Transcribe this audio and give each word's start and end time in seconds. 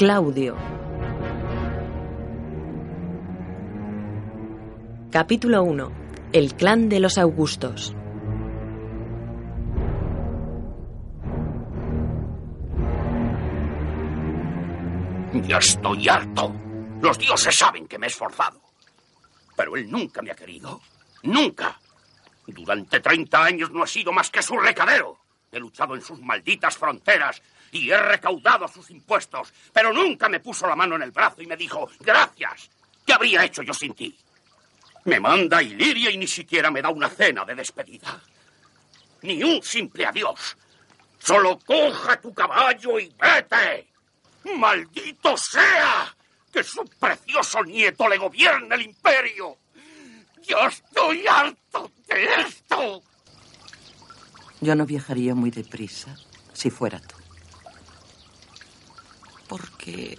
Claudio. 0.00 0.56
Capítulo 5.12 5.62
1. 5.62 5.92
El 6.32 6.54
clan 6.54 6.88
de 6.88 7.00
los 7.00 7.18
Augustos. 7.18 7.94
Ya 15.34 15.58
estoy 15.58 16.08
harto. 16.08 16.54
Los 17.02 17.18
dioses 17.18 17.54
saben 17.54 17.86
que 17.86 17.98
me 17.98 18.06
he 18.06 18.08
esforzado. 18.08 18.58
Pero 19.54 19.76
él 19.76 19.90
nunca 19.90 20.22
me 20.22 20.30
ha 20.30 20.34
querido. 20.34 20.80
Nunca. 21.24 21.78
Durante 22.46 23.00
30 23.00 23.44
años 23.44 23.70
no 23.70 23.84
he 23.84 23.86
sido 23.86 24.12
más 24.12 24.30
que 24.30 24.42
su 24.42 24.56
recadero. 24.56 25.18
He 25.52 25.60
luchado 25.60 25.94
en 25.94 26.00
sus 26.00 26.18
malditas 26.22 26.78
fronteras 26.78 27.42
y 27.72 27.90
he 27.90 27.96
recaudado 27.96 28.66
sus 28.68 28.90
impuestos, 28.90 29.52
pero 29.72 29.92
nunca 29.92 30.28
me 30.28 30.40
puso 30.40 30.66
la 30.66 30.76
mano 30.76 30.96
en 30.96 31.02
el 31.02 31.10
brazo 31.10 31.42
y 31.42 31.46
me 31.46 31.56
dijo, 31.56 31.88
gracias. 32.00 32.70
¿Qué 33.06 33.12
habría 33.12 33.44
hecho 33.44 33.62
yo 33.62 33.74
sin 33.74 33.94
ti? 33.94 34.16
Me 35.04 35.18
manda 35.18 35.58
a 35.58 35.62
Iliria 35.62 36.10
y 36.10 36.18
ni 36.18 36.26
siquiera 36.26 36.70
me 36.70 36.82
da 36.82 36.90
una 36.90 37.08
cena 37.08 37.44
de 37.44 37.54
despedida. 37.54 38.20
Ni 39.22 39.42
un 39.42 39.62
simple 39.62 40.06
adiós. 40.06 40.56
Solo 41.18 41.58
coja 41.58 42.20
tu 42.20 42.32
caballo 42.32 42.98
y 42.98 43.12
vete. 43.20 43.88
¡Maldito 44.56 45.36
sea! 45.36 46.14
Que 46.52 46.64
su 46.64 46.84
precioso 46.98 47.62
nieto 47.62 48.08
le 48.08 48.18
gobierne 48.18 48.74
el 48.74 48.82
imperio. 48.82 49.58
Yo 50.42 50.58
estoy 50.66 51.26
harto 51.26 51.90
de 52.08 52.24
esto. 52.46 53.02
Yo 54.60 54.74
no 54.74 54.84
viajaría 54.84 55.34
muy 55.34 55.50
deprisa 55.50 56.16
si 56.52 56.70
fuera 56.70 57.00
tú. 57.00 57.19
Porque 59.50 60.16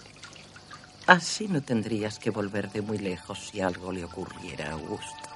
así 1.07 1.47
no 1.47 1.61
tendrías 1.61 2.19
que 2.19 2.31
volver 2.31 2.69
de 2.69 2.81
muy 2.81 2.97
lejos 2.97 3.39
si 3.39 3.61
algo 3.61 3.93
le 3.93 4.03
ocurriera 4.03 4.67
a 4.67 4.71
Augusto. 4.73 5.29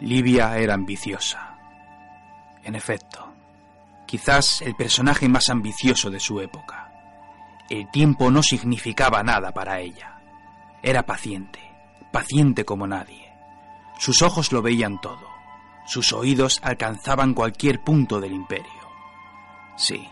Livia 0.00 0.58
era 0.58 0.74
ambiciosa. 0.74 1.56
En 2.64 2.74
efecto, 2.74 3.32
quizás 4.04 4.60
el 4.62 4.74
personaje 4.74 5.28
más 5.28 5.50
ambicioso 5.50 6.10
de 6.10 6.18
su 6.18 6.40
época. 6.40 6.90
El 7.68 7.88
tiempo 7.92 8.28
no 8.28 8.42
significaba 8.42 9.22
nada 9.22 9.52
para 9.52 9.78
ella. 9.78 10.20
Era 10.82 11.06
paciente, 11.06 11.60
paciente 12.10 12.64
como 12.64 12.88
nadie. 12.88 13.32
Sus 14.00 14.20
ojos 14.22 14.50
lo 14.50 14.62
veían 14.62 15.00
todo. 15.00 15.39
Sus 15.90 16.12
oídos 16.12 16.60
alcanzaban 16.62 17.34
cualquier 17.34 17.82
punto 17.82 18.20
del 18.20 18.32
imperio. 18.32 18.70
Sí, 19.76 20.08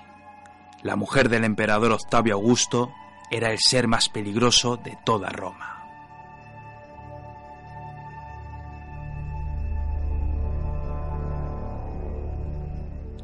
la 0.82 0.96
mujer 0.96 1.28
del 1.28 1.44
emperador 1.44 1.92
Octavio 1.92 2.34
Augusto 2.34 2.90
era 3.30 3.52
el 3.52 3.60
ser 3.60 3.86
más 3.86 4.08
peligroso 4.08 4.76
de 4.76 4.98
toda 5.04 5.28
Roma. 5.28 5.84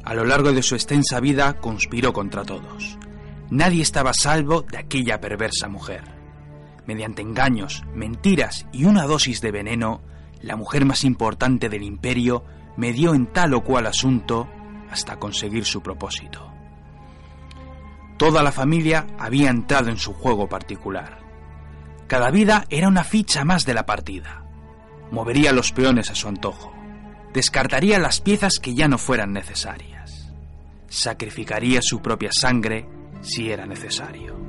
A 0.05 0.13
lo 0.13 0.23
largo 0.23 0.53
de 0.53 0.63
su 0.63 0.75
extensa 0.75 1.19
vida 1.19 1.59
conspiró 1.59 2.13
contra 2.13 2.45
todos. 2.45 2.97
Nadie 3.49 3.81
estaba 3.81 4.11
a 4.11 4.13
salvo 4.13 4.61
de 4.61 4.77
aquella 4.77 5.19
perversa 5.19 5.67
mujer. 5.67 6.05
Mediante 6.85 7.21
engaños, 7.21 7.83
mentiras 7.93 8.65
y 8.71 8.85
una 8.85 9.03
dosis 9.03 9.41
de 9.41 9.51
veneno, 9.51 10.14
la 10.45 10.55
mujer 10.55 10.85
más 10.85 11.03
importante 11.03 11.69
del 11.69 11.81
imperio 11.81 12.45
medió 12.77 13.15
en 13.15 13.25
tal 13.25 13.55
o 13.55 13.63
cual 13.63 13.87
asunto 13.87 14.47
hasta 14.91 15.17
conseguir 15.17 15.65
su 15.65 15.81
propósito. 15.81 16.51
Toda 18.17 18.43
la 18.43 18.51
familia 18.51 19.07
había 19.17 19.49
entrado 19.49 19.89
en 19.89 19.97
su 19.97 20.13
juego 20.13 20.47
particular. 20.47 21.17
Cada 22.07 22.29
vida 22.29 22.65
era 22.69 22.87
una 22.87 23.03
ficha 23.03 23.43
más 23.43 23.65
de 23.65 23.73
la 23.73 23.87
partida. 23.87 24.45
Movería 25.11 25.51
los 25.51 25.71
peones 25.71 26.11
a 26.11 26.15
su 26.15 26.27
antojo. 26.27 26.71
Descartaría 27.33 27.97
las 27.97 28.21
piezas 28.21 28.59
que 28.59 28.75
ya 28.75 28.87
no 28.87 28.99
fueran 28.99 29.33
necesarias. 29.33 30.31
Sacrificaría 30.87 31.79
su 31.81 32.01
propia 32.01 32.29
sangre 32.31 32.87
si 33.21 33.49
era 33.49 33.65
necesario. 33.65 34.44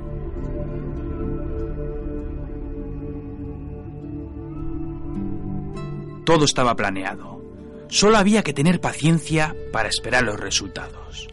Todo 6.27 6.43
estaba 6.43 6.75
planeado. 6.75 7.41
Solo 7.87 8.17
había 8.17 8.43
que 8.43 8.51
tener 8.51 8.81
paciencia 8.81 9.55
para 9.71 9.87
esperar 9.87 10.25
los 10.25 10.37
resultados. 10.37 11.29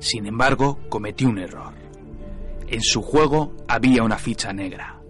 Sin 0.00 0.26
embargo, 0.26 0.80
cometió 0.88 1.28
un 1.28 1.38
error. 1.38 1.72
En 2.66 2.82
su 2.82 3.00
juego 3.00 3.54
había 3.68 4.02
una 4.02 4.18
ficha 4.18 4.52
negra. 4.52 5.00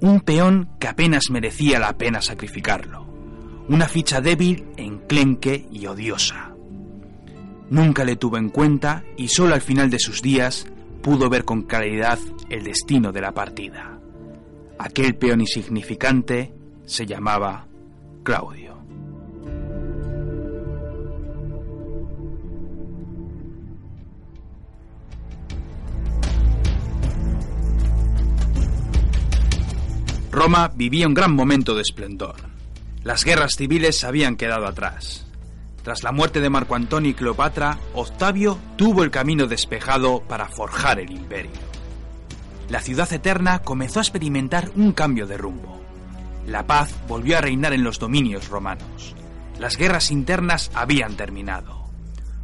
Un 0.00 0.20
peón 0.20 0.76
que 0.78 0.86
apenas 0.86 1.24
merecía 1.28 1.80
la 1.80 1.98
pena 1.98 2.22
sacrificarlo. 2.22 3.04
Una 3.68 3.88
ficha 3.88 4.20
débil, 4.20 4.68
enclenque 4.76 5.66
y 5.72 5.84
odiosa. 5.86 6.54
Nunca 7.70 8.04
le 8.04 8.14
tuvo 8.14 8.36
en 8.36 8.48
cuenta 8.48 9.02
y 9.16 9.26
solo 9.26 9.54
al 9.54 9.60
final 9.60 9.90
de 9.90 9.98
sus 9.98 10.22
días 10.22 10.68
pudo 11.02 11.28
ver 11.28 11.44
con 11.44 11.62
claridad 11.62 12.20
el 12.48 12.62
destino 12.62 13.10
de 13.10 13.22
la 13.22 13.34
partida. 13.34 13.98
Aquel 14.78 15.16
peón 15.16 15.40
insignificante 15.40 16.54
se 16.84 17.06
llamaba 17.06 17.66
Claudio. 18.22 18.67
Roma 30.38 30.70
vivía 30.72 31.08
un 31.08 31.14
gran 31.14 31.34
momento 31.34 31.74
de 31.74 31.82
esplendor. 31.82 32.36
Las 33.02 33.24
guerras 33.24 33.56
civiles 33.56 34.04
habían 34.04 34.36
quedado 34.36 34.68
atrás. 34.68 35.26
Tras 35.82 36.04
la 36.04 36.12
muerte 36.12 36.40
de 36.40 36.48
Marco 36.48 36.76
Antonio 36.76 37.10
y 37.10 37.14
Cleopatra, 37.14 37.76
Octavio 37.92 38.56
tuvo 38.76 39.02
el 39.02 39.10
camino 39.10 39.48
despejado 39.48 40.20
para 40.20 40.46
forjar 40.46 41.00
el 41.00 41.10
imperio. 41.10 41.50
La 42.68 42.80
ciudad 42.80 43.12
eterna 43.12 43.58
comenzó 43.58 43.98
a 43.98 44.02
experimentar 44.02 44.70
un 44.76 44.92
cambio 44.92 45.26
de 45.26 45.38
rumbo. 45.38 45.82
La 46.46 46.68
paz 46.68 46.94
volvió 47.08 47.36
a 47.36 47.40
reinar 47.40 47.72
en 47.72 47.82
los 47.82 47.98
dominios 47.98 48.48
romanos. 48.48 49.16
Las 49.58 49.76
guerras 49.76 50.12
internas 50.12 50.70
habían 50.72 51.16
terminado. 51.16 51.90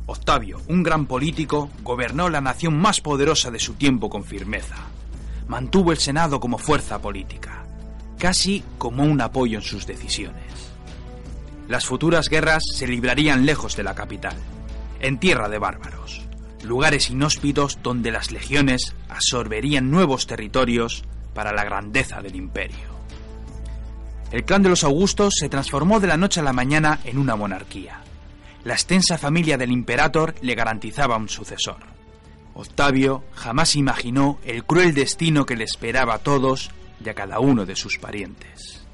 Octavio, 0.07 0.61
un 0.67 0.83
gran 0.83 1.07
político, 1.07 1.71
gobernó 1.85 2.29
la 2.29 2.41
nación 2.41 2.77
más 2.77 3.01
poderosa 3.01 3.53
de 3.53 3.61
su 3.61 3.75
tiempo 3.75 4.11
con 4.11 4.25
firmeza. 4.25 4.79
Mantuvo 5.47 5.93
el 5.93 5.99
Senado 5.99 6.41
como 6.41 6.59
fuerza 6.59 7.01
política, 7.01 7.64
casi 8.25 8.65
como 8.79 9.03
un 9.03 9.21
apoyo 9.21 9.59
en 9.59 9.63
sus 9.63 9.87
decisiones. 9.87 10.73
Las 11.69 11.85
futuras 11.85 12.31
guerras 12.31 12.63
se 12.75 12.89
librarían 12.89 13.45
lejos 13.45 13.77
de 13.77 13.83
la 13.83 13.95
capital, 13.95 14.35
en 15.01 15.19
tierra 15.19 15.51
de 15.51 15.59
bárbaros, 15.59 16.23
lugares 16.63 17.11
inhóspitos 17.11 17.81
donde 17.83 18.11
las 18.11 18.33
legiones 18.33 18.95
absorberían 19.11 19.91
nuevos 19.91 20.27
territorios 20.27 21.05
para 21.35 21.53
la 21.53 21.65
grandeza 21.65 22.23
del 22.23 22.35
imperio. 22.37 22.95
El 24.33 24.47
clan 24.47 24.63
de 24.63 24.71
los 24.71 24.85
Augustos 24.85 25.35
se 25.39 25.51
transformó 25.51 26.01
de 26.01 26.07
la 26.07 26.17
noche 26.17 26.41
a 26.41 26.45
la 26.45 26.55
mañana 26.55 27.01
en 27.05 27.19
una 27.19 27.37
monarquía. 27.37 28.01
La 28.65 28.73
extensa 28.73 29.19
familia 29.19 29.59
del 29.59 29.71
imperator 29.71 30.35
le 30.41 30.55
garantizaba 30.55 31.19
un 31.19 31.29
sucesor. 31.29 31.77
Octavio 32.55 33.23
jamás 33.35 33.77
imaginó 33.77 34.39
el 34.47 34.65
cruel 34.65 34.95
destino 34.95 35.45
que 35.45 35.57
le 35.57 35.65
esperaba 35.65 36.15
a 36.15 36.19
todos 36.21 36.71
y 37.03 37.09
a 37.09 37.15
cada 37.15 37.41
uno 37.41 37.65
de 37.65 37.77
sus 37.77 37.99
parientes. 37.99 38.85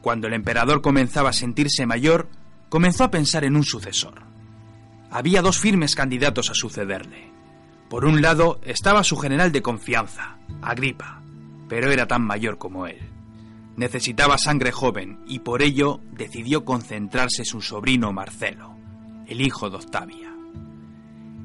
Cuando 0.00 0.26
el 0.28 0.32
emperador 0.32 0.80
comenzaba 0.80 1.30
a 1.30 1.34
sentirse 1.34 1.84
mayor, 1.84 2.28
comenzó 2.68 3.04
a 3.04 3.10
pensar 3.10 3.44
en 3.44 3.56
un 3.56 3.64
sucesor. 3.64 4.22
Había 5.10 5.42
dos 5.42 5.58
firmes 5.58 5.94
candidatos 5.94 6.50
a 6.50 6.54
sucederle. 6.54 7.30
Por 7.90 8.04
un 8.04 8.22
lado 8.22 8.60
estaba 8.64 9.04
su 9.04 9.16
general 9.16 9.52
de 9.52 9.62
confianza, 9.62 10.38
Agripa, 10.62 11.22
pero 11.68 11.90
era 11.90 12.06
tan 12.06 12.22
mayor 12.22 12.58
como 12.58 12.86
él. 12.86 13.17
Necesitaba 13.78 14.38
sangre 14.38 14.72
joven 14.72 15.20
y 15.24 15.38
por 15.38 15.62
ello 15.62 16.00
decidió 16.10 16.64
concentrarse 16.64 17.42
en 17.42 17.46
su 17.46 17.62
sobrino 17.62 18.12
Marcelo, 18.12 18.74
el 19.28 19.40
hijo 19.40 19.70
de 19.70 19.76
Octavia. 19.76 20.34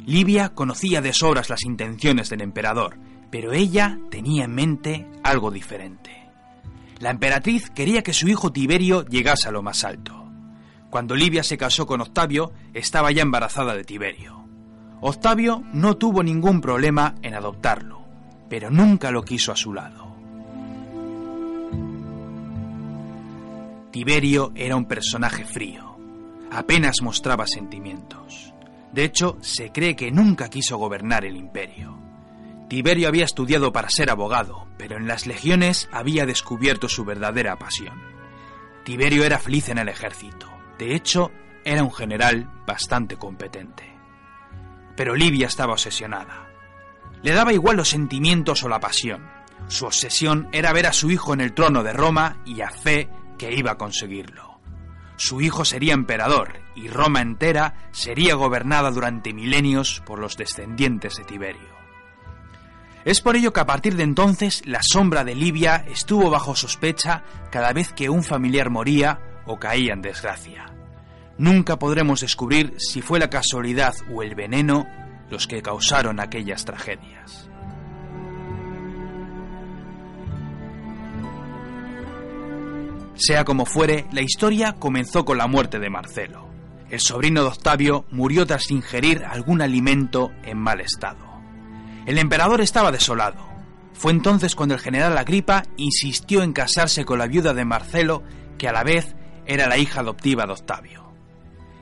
Livia 0.07 0.49
conocía 0.49 0.99
de 0.99 1.13
sobras 1.13 1.51
las 1.51 1.63
intenciones 1.63 2.31
del 2.31 2.41
emperador, 2.41 2.97
pero 3.29 3.53
ella 3.53 3.99
tenía 4.09 4.45
en 4.45 4.55
mente 4.55 5.07
algo 5.23 5.51
diferente. 5.51 6.27
La 6.97 7.11
emperatriz 7.11 7.69
quería 7.69 8.01
que 8.01 8.13
su 8.13 8.27
hijo 8.27 8.51
Tiberio 8.51 9.05
llegase 9.05 9.49
a 9.49 9.51
lo 9.51 9.61
más 9.61 9.83
alto. 9.83 10.27
Cuando 10.89 11.15
Livia 11.15 11.43
se 11.43 11.59
casó 11.59 11.85
con 11.85 12.01
Octavio, 12.01 12.51
estaba 12.73 13.11
ya 13.11 13.21
embarazada 13.21 13.75
de 13.75 13.83
Tiberio. 13.83 14.43
Octavio 15.01 15.63
no 15.71 15.97
tuvo 15.97 16.23
ningún 16.23 16.61
problema 16.61 17.13
en 17.21 17.35
adoptarlo, 17.35 18.03
pero 18.49 18.71
nunca 18.71 19.11
lo 19.11 19.21
quiso 19.21 19.51
a 19.51 19.55
su 19.55 19.71
lado. 19.71 20.02
Tiberio 23.93 24.51
era 24.55 24.75
un 24.75 24.85
personaje 24.85 25.45
frío, 25.45 25.99
apenas 26.49 27.03
mostraba 27.03 27.45
sentimientos. 27.45 28.51
De 28.91 29.03
hecho, 29.03 29.37
se 29.41 29.71
cree 29.71 29.95
que 29.95 30.11
nunca 30.11 30.49
quiso 30.49 30.79
gobernar 30.79 31.25
el 31.25 31.37
imperio. 31.37 31.95
Tiberio 32.67 33.07
había 33.07 33.23
estudiado 33.23 33.71
para 33.71 33.91
ser 33.91 34.09
abogado, 34.09 34.65
pero 34.79 34.97
en 34.97 35.05
las 35.05 35.27
legiones 35.27 35.89
había 35.91 36.25
descubierto 36.25 36.89
su 36.89 37.05
verdadera 37.05 37.59
pasión. 37.59 38.01
Tiberio 38.83 39.25
era 39.25 39.37
feliz 39.37 39.69
en 39.69 39.77
el 39.77 39.89
ejército. 39.89 40.49
De 40.79 40.95
hecho, 40.95 41.29
era 41.63 41.83
un 41.83 41.93
general 41.93 42.49
bastante 42.65 43.17
competente. 43.17 43.95
Pero 44.97 45.13
Livia 45.13 45.45
estaba 45.45 45.73
obsesionada. 45.73 46.49
Le 47.21 47.31
daba 47.31 47.53
igual 47.53 47.77
los 47.77 47.89
sentimientos 47.89 48.63
o 48.63 48.69
la 48.69 48.79
pasión. 48.79 49.23
Su 49.67 49.85
obsesión 49.85 50.49
era 50.51 50.73
ver 50.73 50.87
a 50.87 50.93
su 50.93 51.11
hijo 51.11 51.35
en 51.35 51.41
el 51.41 51.53
trono 51.53 51.83
de 51.83 51.93
Roma 51.93 52.41
y 52.43 52.61
a 52.61 52.71
fe 52.71 53.07
que 53.37 53.53
iba 53.53 53.71
a 53.71 53.77
conseguirlo. 53.77 54.59
Su 55.15 55.41
hijo 55.41 55.63
sería 55.63 55.93
emperador 55.93 56.59
y 56.75 56.87
Roma 56.87 57.21
entera 57.21 57.75
sería 57.91 58.35
gobernada 58.35 58.91
durante 58.91 59.33
milenios 59.33 60.01
por 60.05 60.19
los 60.19 60.37
descendientes 60.37 61.15
de 61.15 61.23
Tiberio. 61.23 61.73
Es 63.05 63.21
por 63.21 63.35
ello 63.35 63.51
que 63.51 63.59
a 63.59 63.65
partir 63.65 63.95
de 63.95 64.03
entonces 64.03 64.63
la 64.65 64.81
sombra 64.81 65.23
de 65.23 65.35
Livia 65.35 65.85
estuvo 65.87 66.29
bajo 66.29 66.55
sospecha 66.55 67.23
cada 67.51 67.73
vez 67.73 67.91
que 67.91 68.09
un 68.09 68.23
familiar 68.23 68.69
moría 68.69 69.19
o 69.45 69.59
caía 69.59 69.93
en 69.93 70.01
desgracia. 70.01 70.73
Nunca 71.37 71.77
podremos 71.77 72.21
descubrir 72.21 72.75
si 72.77 73.01
fue 73.01 73.19
la 73.19 73.29
casualidad 73.29 73.95
o 74.13 74.23
el 74.23 74.35
veneno 74.35 74.87
los 75.29 75.47
que 75.47 75.61
causaron 75.61 76.19
aquellas 76.19 76.63
tragedias. 76.63 77.49
Sea 83.15 83.45
como 83.45 83.65
fuere, 83.65 84.05
la 84.11 84.21
historia 84.21 84.73
comenzó 84.73 85.23
con 85.23 85.37
la 85.37 85.47
muerte 85.47 85.79
de 85.79 85.89
Marcelo. 85.89 86.47
El 86.89 86.99
sobrino 86.99 87.41
de 87.41 87.47
Octavio 87.47 88.05
murió 88.11 88.45
tras 88.45 88.71
ingerir 88.71 89.23
algún 89.25 89.61
alimento 89.61 90.31
en 90.43 90.57
mal 90.57 90.79
estado. 90.79 91.33
El 92.05 92.17
emperador 92.17 92.61
estaba 92.61 92.91
desolado. 92.91 93.37
Fue 93.93 94.11
entonces 94.11 94.55
cuando 94.55 94.75
el 94.75 94.81
general 94.81 95.17
Agripa 95.17 95.63
insistió 95.77 96.43
en 96.43 96.53
casarse 96.53 97.05
con 97.05 97.19
la 97.19 97.27
viuda 97.27 97.53
de 97.53 97.65
Marcelo, 97.65 98.23
que 98.57 98.67
a 98.67 98.73
la 98.73 98.83
vez 98.83 99.15
era 99.45 99.67
la 99.67 99.77
hija 99.77 100.01
adoptiva 100.01 100.45
de 100.45 100.53
Octavio. 100.53 101.03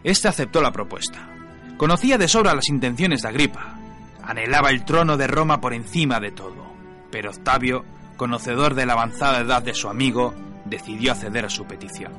Este 0.03 0.27
aceptó 0.27 0.61
la 0.61 0.71
propuesta. 0.71 1.29
Conocía 1.77 2.17
de 2.17 2.27
sobra 2.27 2.53
las 2.53 2.69
intenciones 2.69 3.21
de 3.21 3.29
Agripa. 3.29 3.77
Anhelaba 4.23 4.69
el 4.69 4.85
trono 4.85 5.17
de 5.17 5.27
Roma 5.27 5.61
por 5.61 5.73
encima 5.73 6.19
de 6.19 6.31
todo. 6.31 6.71
Pero 7.09 7.31
Octavio, 7.31 7.85
conocedor 8.17 8.75
de 8.75 8.85
la 8.85 8.93
avanzada 8.93 9.39
edad 9.39 9.63
de 9.63 9.73
su 9.73 9.89
amigo, 9.89 10.33
decidió 10.71 11.11
acceder 11.11 11.45
a 11.45 11.49
su 11.49 11.65
petición. 11.65 12.13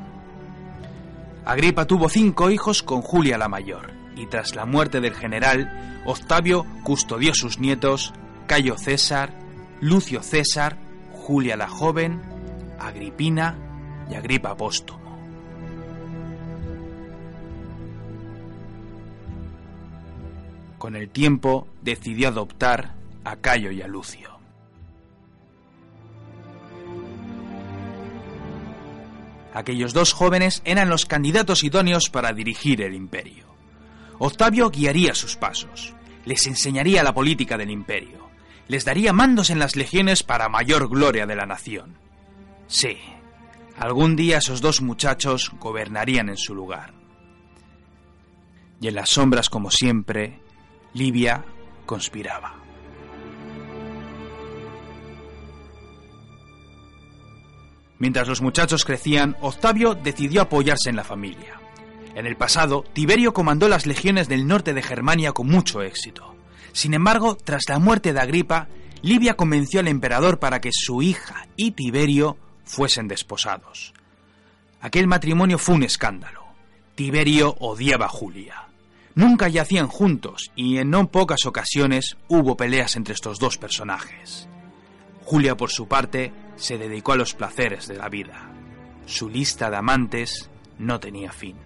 Agripa 1.45 1.87
tuvo 1.87 2.09
cinco 2.09 2.51
hijos 2.51 2.85
con 2.85 3.03
Julia 3.03 3.37
la 3.37 3.49
mayor, 3.49 3.91
y 4.15 4.27
tras 4.27 4.55
la 4.55 4.67
muerte 4.67 5.01
del 5.01 5.15
general, 5.15 6.03
Octavio 6.05 6.65
custodió 6.85 7.35
sus 7.35 7.59
nietos 7.59 8.13
Cayo 8.47 8.77
César, 8.79 9.33
Lucio 9.81 10.23
César, 10.23 10.77
Julia 11.13 11.57
la 11.57 11.67
joven, 11.67 12.21
Agripina 12.79 13.57
y 14.11 14.15
Agripa 14.15 14.57
póstumo. 14.57 15.01
Con 20.79 20.97
el 20.97 21.09
tiempo 21.09 21.69
decidió 21.81 22.29
adoptar 22.29 22.95
a 23.25 23.37
Cayo 23.37 23.71
y 23.71 23.83
a 23.83 23.89
Lucio. 23.89 24.42
Aquellos 29.55 29.93
dos 29.93 30.13
jóvenes 30.13 30.63
eran 30.65 30.89
los 30.89 31.07
candidatos 31.07 31.63
idóneos 31.63 32.09
para 32.09 32.33
dirigir 32.33 32.81
el 32.83 32.95
imperio. 32.95 33.47
Octavio 34.19 34.71
guiaría 34.71 35.15
sus 35.15 35.37
pasos, 35.37 35.95
les 36.25 36.47
enseñaría 36.47 37.03
la 37.03 37.13
política 37.13 37.59
del 37.59 37.71
imperio, 37.71 38.31
les 38.69 38.85
daría 38.85 39.13
mandos 39.13 39.51
en 39.51 39.59
las 39.59 39.77
legiones 39.77 40.23
para 40.23 40.49
mayor 40.49 40.89
gloria 40.89 41.27
de 41.27 41.37
la 41.37 41.47
nación. 41.47 41.99
Sí, 42.67 42.97
algún 43.77 44.17
día 44.17 44.39
esos 44.39 44.61
dos 44.61 44.81
muchachos 44.81 45.53
gobernarían 45.59 46.29
en 46.29 46.39
su 46.39 46.55
lugar. 46.55 46.95
Y 48.81 48.89
en 48.89 48.95
las 48.95 49.11
sombras, 49.11 49.51
como 49.51 49.71
siempre, 49.71 50.41
Livia 50.95 51.45
conspiraba. 51.85 52.62
Mientras 58.03 58.27
los 58.27 58.43
muchachos 58.43 58.85
crecían, 58.85 59.37
Octavio 59.41 59.95
decidió 59.95 60.43
apoyarse 60.43 60.91
en 60.91 60.97
la 60.97 61.05
familia. 61.05 61.61
En 62.17 62.27
el 62.27 62.35
pasado, 62.35 62.85
Tiberio 62.93 63.33
comandó 63.33 63.69
las 63.69 63.87
legiones 63.87 64.27
del 64.27 64.49
norte 64.49 64.75
de 64.75 64.83
Germania 64.83 65.31
con 65.31 65.47
mucho 65.47 65.83
éxito. 65.83 66.35
Sin 66.73 66.95
embargo, 66.95 67.37
tras 67.37 67.63
la 67.69 67.79
muerte 67.79 68.13
de 68.13 68.19
Agripa, 68.19 68.67
Livia 69.03 69.35
convenció 69.35 69.79
al 69.79 69.87
emperador 69.87 70.41
para 70.41 70.61
que 70.61 70.71
su 70.73 71.01
hija 71.01 71.47
y 71.55 71.71
Tiberio 71.71 72.37
fuesen 72.65 73.07
desposados. 73.07 73.95
Aquel 74.81 75.07
matrimonio 75.07 75.57
fue 75.57 75.77
un 75.77 75.85
escándalo. 75.85 76.43
Tiberio 76.97 77.55
odiaba 77.61 78.07
a 78.07 78.09
Julia. 78.09 78.65
Nunca 79.15 79.47
yacían 79.47 79.87
juntos 79.87 80.51
y 80.57 80.79
en 80.79 80.91
no 80.91 81.09
pocas 81.09 81.47
ocasiones 81.47 82.17
hubo 82.27 82.57
peleas 82.57 82.97
entre 82.97 83.15
estos 83.15 83.39
dos 83.39 83.59
personajes. 83.59 84.49
Julia, 85.25 85.57
por 85.57 85.71
su 85.71 85.89
parte, 85.89 86.33
se 86.57 86.79
dedicó 86.79 87.13
a 87.13 87.17
los 87.17 87.35
placeres 87.35 87.89
de 87.89 87.97
la 87.97 88.09
vida. 88.09 88.51
Su 89.07 89.29
lista 89.29 89.71
de 89.71 89.77
amantes 89.77 90.51
no 90.79 91.01
tenía 91.01 91.33
fin. 91.33 91.57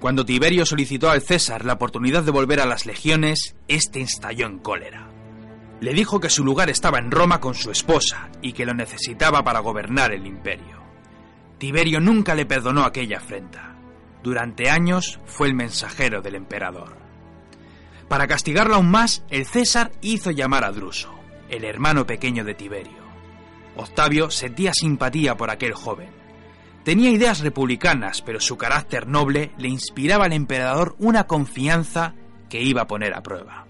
Cuando 0.00 0.24
Tiberio 0.24 0.64
solicitó 0.64 1.10
al 1.10 1.20
César 1.20 1.66
la 1.66 1.74
oportunidad 1.74 2.22
de 2.22 2.30
volver 2.30 2.60
a 2.60 2.66
las 2.66 2.86
legiones, 2.86 3.54
éste 3.68 4.00
estalló 4.00 4.46
en 4.46 4.58
cólera. 4.58 5.10
Le 5.80 5.92
dijo 5.92 6.20
que 6.20 6.30
su 6.30 6.42
lugar 6.42 6.70
estaba 6.70 6.98
en 6.98 7.10
Roma 7.10 7.40
con 7.40 7.54
su 7.54 7.70
esposa 7.70 8.30
y 8.40 8.54
que 8.54 8.64
lo 8.64 8.72
necesitaba 8.72 9.44
para 9.44 9.60
gobernar 9.60 10.12
el 10.12 10.26
imperio. 10.26 10.80
Tiberio 11.58 12.00
nunca 12.00 12.34
le 12.34 12.46
perdonó 12.46 12.84
aquella 12.84 13.18
afrenta. 13.18 13.76
Durante 14.22 14.70
años 14.70 15.20
fue 15.26 15.48
el 15.48 15.54
mensajero 15.54 16.22
del 16.22 16.34
emperador. 16.34 17.09
Para 18.10 18.26
castigarlo 18.26 18.74
aún 18.74 18.90
más, 18.90 19.22
el 19.30 19.46
César 19.46 19.92
hizo 20.00 20.32
llamar 20.32 20.64
a 20.64 20.72
Druso, 20.72 21.14
el 21.48 21.62
hermano 21.62 22.08
pequeño 22.08 22.42
de 22.42 22.54
Tiberio. 22.54 23.04
Octavio 23.76 24.30
sentía 24.30 24.74
simpatía 24.74 25.36
por 25.36 25.48
aquel 25.48 25.74
joven. 25.74 26.10
Tenía 26.82 27.10
ideas 27.10 27.38
republicanas, 27.38 28.20
pero 28.20 28.40
su 28.40 28.56
carácter 28.56 29.06
noble 29.06 29.52
le 29.58 29.68
inspiraba 29.68 30.24
al 30.24 30.32
emperador 30.32 30.96
una 30.98 31.28
confianza 31.28 32.14
que 32.48 32.60
iba 32.60 32.82
a 32.82 32.86
poner 32.88 33.14
a 33.14 33.22
prueba. 33.22 33.68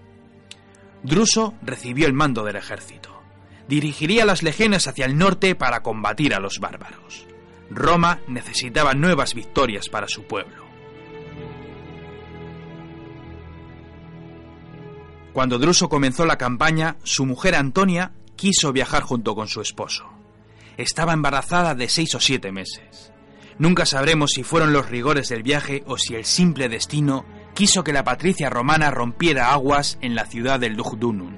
Druso 1.03 1.53
recibió 1.61 2.07
el 2.07 2.13
mando 2.13 2.43
del 2.43 2.55
ejército. 2.55 3.21
Dirigiría 3.67 4.25
las 4.25 4.41
legiones 4.41 4.87
hacia 4.87 5.05
el 5.05 5.19
norte 5.19 5.53
para 5.53 5.83
combatir 5.83 6.33
a 6.33 6.39
los 6.39 6.57
bárbaros. 6.57 7.27
Roma 7.69 8.21
necesitaba 8.27 8.95
nuevas 8.95 9.35
victorias 9.35 9.87
para 9.87 10.07
su 10.07 10.23
pueblo. 10.23 10.60
Cuando 15.33 15.59
Druso 15.59 15.87
comenzó 15.87 16.25
la 16.25 16.37
campaña, 16.37 16.97
su 17.03 17.25
mujer 17.25 17.55
Antonia 17.55 18.11
quiso 18.35 18.73
viajar 18.73 19.03
junto 19.03 19.33
con 19.35 19.47
su 19.47 19.61
esposo. 19.61 20.05
Estaba 20.77 21.13
embarazada 21.13 21.75
de 21.75 21.87
seis 21.87 22.13
o 22.15 22.19
siete 22.19 22.51
meses. 22.51 23.11
Nunca 23.57 23.85
sabremos 23.85 24.31
si 24.31 24.43
fueron 24.43 24.73
los 24.73 24.89
rigores 24.89 25.29
del 25.29 25.43
viaje 25.43 25.83
o 25.85 25.97
si 25.97 26.15
el 26.15 26.25
simple 26.25 26.67
destino 26.67 27.25
quiso 27.53 27.83
que 27.83 27.93
la 27.93 28.03
patricia 28.03 28.49
romana 28.49 28.91
rompiera 28.91 29.51
aguas 29.53 29.97
en 30.01 30.15
la 30.15 30.25
ciudad 30.25 30.59
del 30.59 30.73
Lugdunum. 30.73 31.37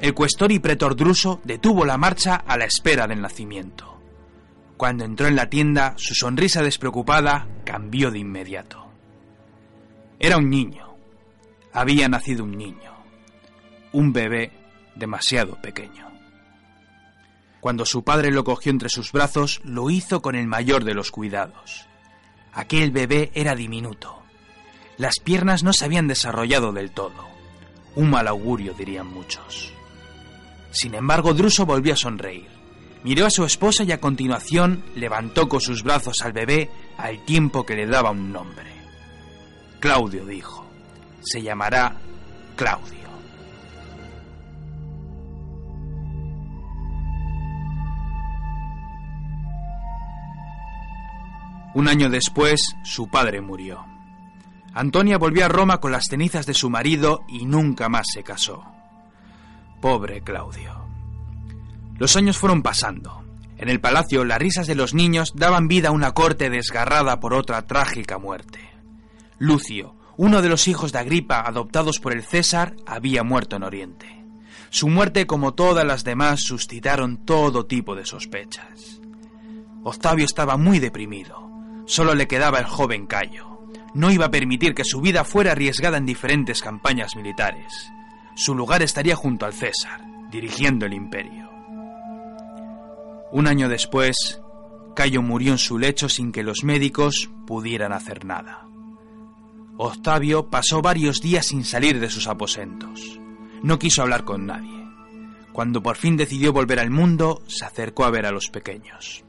El 0.00 0.14
cuestor 0.14 0.50
y 0.50 0.58
pretor 0.58 0.96
Druso 0.96 1.40
detuvo 1.44 1.84
la 1.84 1.96
marcha 1.96 2.34
a 2.34 2.56
la 2.56 2.64
espera 2.64 3.06
del 3.06 3.20
nacimiento. 3.20 4.00
Cuando 4.76 5.04
entró 5.04 5.28
en 5.28 5.36
la 5.36 5.48
tienda, 5.48 5.94
su 5.96 6.14
sonrisa 6.14 6.62
despreocupada 6.62 7.46
cambió 7.64 8.10
de 8.10 8.18
inmediato. 8.18 8.84
Era 10.18 10.38
un 10.38 10.50
niño. 10.50 10.91
Había 11.72 12.08
nacido 12.08 12.44
un 12.44 12.56
niño. 12.56 12.92
Un 13.92 14.12
bebé 14.12 14.52
demasiado 14.94 15.60
pequeño. 15.60 16.10
Cuando 17.60 17.86
su 17.86 18.02
padre 18.02 18.30
lo 18.30 18.44
cogió 18.44 18.70
entre 18.72 18.88
sus 18.88 19.12
brazos, 19.12 19.60
lo 19.64 19.88
hizo 19.88 20.20
con 20.20 20.34
el 20.34 20.46
mayor 20.46 20.84
de 20.84 20.94
los 20.94 21.10
cuidados. 21.10 21.86
Aquel 22.52 22.90
bebé 22.90 23.30
era 23.34 23.54
diminuto. 23.54 24.22
Las 24.98 25.20
piernas 25.20 25.62
no 25.62 25.72
se 25.72 25.84
habían 25.84 26.08
desarrollado 26.08 26.72
del 26.72 26.90
todo. 26.90 27.28
Un 27.94 28.10
mal 28.10 28.26
augurio, 28.28 28.74
dirían 28.74 29.06
muchos. 29.06 29.72
Sin 30.72 30.94
embargo, 30.94 31.34
Druso 31.34 31.64
volvió 31.64 31.94
a 31.94 31.96
sonreír. 31.96 32.48
Miró 33.04 33.26
a 33.26 33.30
su 33.30 33.44
esposa 33.44 33.84
y 33.84 33.92
a 33.92 34.00
continuación 34.00 34.84
levantó 34.94 35.48
con 35.48 35.60
sus 35.60 35.82
brazos 35.82 36.20
al 36.22 36.32
bebé 36.32 36.70
al 36.98 37.24
tiempo 37.24 37.64
que 37.64 37.76
le 37.76 37.86
daba 37.86 38.10
un 38.10 38.32
nombre. 38.32 38.70
Claudio 39.80 40.24
dijo. 40.24 40.71
Se 41.22 41.42
llamará 41.42 41.94
Claudio. 42.56 43.02
Un 51.74 51.88
año 51.88 52.10
después, 52.10 52.60
su 52.84 53.08
padre 53.08 53.40
murió. 53.40 53.84
Antonia 54.74 55.16
volvió 55.16 55.46
a 55.46 55.48
Roma 55.48 55.78
con 55.78 55.92
las 55.92 56.04
cenizas 56.08 56.44
de 56.44 56.54
su 56.54 56.68
marido 56.68 57.24
y 57.28 57.46
nunca 57.46 57.88
más 57.88 58.06
se 58.12 58.22
casó. 58.22 58.64
Pobre 59.80 60.22
Claudio. 60.22 60.86
Los 61.98 62.16
años 62.16 62.36
fueron 62.36 62.62
pasando. 62.62 63.22
En 63.56 63.68
el 63.68 63.80
palacio 63.80 64.24
las 64.24 64.38
risas 64.38 64.66
de 64.66 64.74
los 64.74 64.92
niños 64.92 65.32
daban 65.34 65.68
vida 65.68 65.88
a 65.88 65.92
una 65.92 66.12
corte 66.12 66.50
desgarrada 66.50 67.20
por 67.20 67.32
otra 67.32 67.62
trágica 67.62 68.18
muerte. 68.18 68.60
Lucio, 69.38 69.94
uno 70.16 70.42
de 70.42 70.48
los 70.48 70.68
hijos 70.68 70.92
de 70.92 70.98
Agripa 70.98 71.40
adoptados 71.40 71.98
por 71.98 72.12
el 72.12 72.22
César, 72.22 72.76
había 72.86 73.22
muerto 73.22 73.56
en 73.56 73.62
Oriente. 73.62 74.24
Su 74.70 74.88
muerte, 74.88 75.26
como 75.26 75.54
todas 75.54 75.84
las 75.84 76.04
demás, 76.04 76.40
suscitaron 76.40 77.24
todo 77.24 77.66
tipo 77.66 77.94
de 77.94 78.06
sospechas. 78.06 79.00
Octavio 79.84 80.24
estaba 80.24 80.56
muy 80.56 80.78
deprimido. 80.78 81.50
Solo 81.86 82.14
le 82.14 82.28
quedaba 82.28 82.58
el 82.58 82.66
joven 82.66 83.06
Cayo. 83.06 83.68
No 83.94 84.10
iba 84.10 84.26
a 84.26 84.30
permitir 84.30 84.74
que 84.74 84.84
su 84.84 85.00
vida 85.00 85.24
fuera 85.24 85.52
arriesgada 85.52 85.98
en 85.98 86.06
diferentes 86.06 86.62
campañas 86.62 87.16
militares. 87.16 87.72
Su 88.34 88.54
lugar 88.54 88.82
estaría 88.82 89.16
junto 89.16 89.44
al 89.44 89.52
César, 89.52 90.00
dirigiendo 90.30 90.86
el 90.86 90.94
imperio. 90.94 91.50
Un 93.30 93.46
año 93.46 93.68
después, 93.68 94.40
Cayo 94.94 95.20
murió 95.22 95.52
en 95.52 95.58
su 95.58 95.78
lecho 95.78 96.08
sin 96.08 96.32
que 96.32 96.42
los 96.42 96.64
médicos 96.64 97.30
pudieran 97.46 97.92
hacer 97.92 98.24
nada. 98.24 98.71
Octavio 99.84 100.48
pasó 100.48 100.80
varios 100.80 101.20
días 101.20 101.46
sin 101.46 101.64
salir 101.64 101.98
de 101.98 102.08
sus 102.08 102.28
aposentos. 102.28 103.18
No 103.64 103.80
quiso 103.80 104.02
hablar 104.02 104.24
con 104.24 104.46
nadie. 104.46 104.86
Cuando 105.52 105.82
por 105.82 105.96
fin 105.96 106.16
decidió 106.16 106.52
volver 106.52 106.78
al 106.78 106.90
mundo, 106.90 107.42
se 107.48 107.64
acercó 107.64 108.04
a 108.04 108.10
ver 108.10 108.24
a 108.24 108.30
los 108.30 108.48
pequeños. 108.48 109.24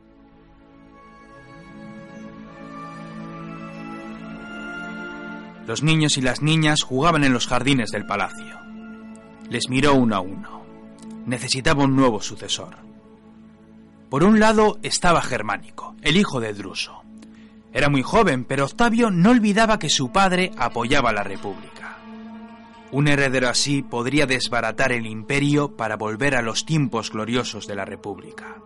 Los 5.66 5.82
niños 5.82 6.18
y 6.18 6.22
las 6.22 6.44
niñas 6.44 6.84
jugaban 6.84 7.24
en 7.24 7.34
los 7.34 7.48
jardines 7.48 7.90
del 7.90 8.06
palacio. 8.06 8.60
Les 9.50 9.70
miró 9.70 9.96
uno 9.96 10.16
a 10.16 10.20
uno. 10.20 10.64
Necesitaba 11.26 11.84
un 11.84 11.96
nuevo 11.96 12.22
sucesor. 12.22 12.78
Por 14.08 14.24
un 14.24 14.40
lado 14.40 14.78
estaba 14.84 15.24
Germánico, 15.24 15.96
el 16.04 16.16
hijo 16.16 16.40
de 16.40 16.54
Druso. 16.54 17.02
Era 17.74 17.90
muy 17.90 18.04
joven, 18.04 18.46
pero 18.46 18.66
Octavio 18.66 19.10
no 19.10 19.32
olvidaba 19.32 19.80
que 19.80 19.90
su 19.90 20.12
padre 20.12 20.52
apoyaba 20.58 21.12
la 21.12 21.24
República. 21.24 21.98
Un 22.92 23.08
heredero 23.08 23.50
así 23.50 23.82
podría 23.82 24.28
desbaratar 24.28 24.92
el 24.92 25.08
imperio 25.08 25.76
para 25.76 25.98
volver 25.98 26.36
a 26.36 26.44
los 26.44 26.66
tiempos 26.66 27.10
gloriosos 27.10 27.66
de 27.66 27.76
la 27.76 27.86
República. 27.86 28.62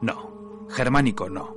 No, 0.00 0.66
Germánico 0.70 1.28
no. 1.28 1.54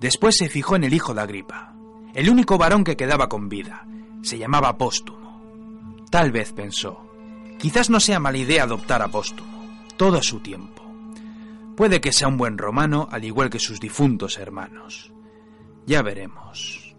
Después 0.00 0.36
se 0.38 0.48
fijó 0.48 0.76
en 0.76 0.84
el 0.84 0.94
hijo 0.94 1.12
de 1.12 1.20
Agripa, 1.20 1.74
el 2.14 2.30
único 2.30 2.56
varón 2.56 2.82
que 2.82 2.96
quedaba 2.96 3.28
con 3.28 3.50
vida. 3.50 3.86
Se 4.22 4.38
llamaba 4.38 4.78
Póstumo. 4.78 6.06
Tal 6.10 6.32
vez 6.32 6.54
pensó, 6.54 7.04
quizás 7.58 7.90
no 7.90 8.00
sea 8.00 8.18
mala 8.18 8.38
idea 8.38 8.62
adoptar 8.62 9.02
a 9.02 9.08
Póstumo, 9.08 9.84
todo 9.98 10.16
a 10.16 10.22
su 10.22 10.40
tiempo. 10.40 10.82
Puede 11.76 12.00
que 12.00 12.12
sea 12.12 12.28
un 12.28 12.38
buen 12.38 12.56
romano 12.56 13.08
al 13.10 13.24
igual 13.24 13.50
que 13.50 13.58
sus 13.58 13.78
difuntos 13.78 14.38
hermanos. 14.38 15.12
Ya 15.88 16.02
veremos. 16.02 16.94